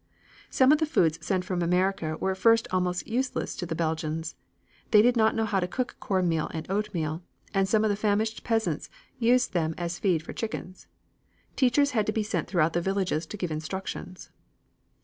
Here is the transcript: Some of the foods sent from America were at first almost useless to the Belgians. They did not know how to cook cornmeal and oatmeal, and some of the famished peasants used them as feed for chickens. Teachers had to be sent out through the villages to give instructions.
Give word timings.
Some 0.49 0.71
of 0.71 0.79
the 0.79 0.87
foods 0.87 1.23
sent 1.23 1.45
from 1.45 1.61
America 1.61 2.17
were 2.19 2.31
at 2.31 2.37
first 2.37 2.67
almost 2.71 3.05
useless 3.07 3.55
to 3.57 3.67
the 3.67 3.75
Belgians. 3.75 4.33
They 4.89 5.03
did 5.03 5.15
not 5.15 5.35
know 5.35 5.45
how 5.45 5.59
to 5.59 5.67
cook 5.67 5.95
cornmeal 5.99 6.49
and 6.55 6.65
oatmeal, 6.71 7.21
and 7.53 7.69
some 7.69 7.83
of 7.83 7.91
the 7.91 7.95
famished 7.95 8.43
peasants 8.43 8.89
used 9.19 9.53
them 9.53 9.75
as 9.77 9.99
feed 9.99 10.23
for 10.23 10.33
chickens. 10.33 10.87
Teachers 11.55 11.91
had 11.91 12.07
to 12.07 12.11
be 12.13 12.23
sent 12.23 12.47
out 12.47 12.49
through 12.49 12.69
the 12.69 12.81
villages 12.83 13.27
to 13.27 13.37
give 13.37 13.51
instructions. 13.51 14.31